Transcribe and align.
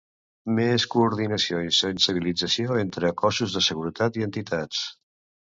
Més 0.59 0.85
coordinació 0.93 1.59
i 1.65 1.69
sensibilització 1.79 2.79
entre 2.85 3.13
cossos 3.23 3.55
de 3.59 3.65
seguretat 3.69 4.19
i 4.23 4.27
entitats. 4.31 4.83